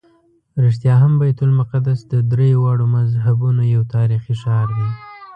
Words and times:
رښتیا 0.63 0.95
هم 1.03 1.13
بیت 1.21 1.39
المقدس 1.45 1.99
د 2.13 2.13
درېواړو 2.31 2.85
مذهبونو 2.95 3.61
یو 3.75 3.81
تاریخي 3.95 4.33
ښار 4.41 4.67
دی. 4.77 4.89